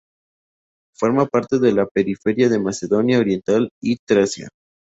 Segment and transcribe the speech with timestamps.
[0.95, 4.49] Forma parte de la periferia de Macedonia Oriental y Tracia.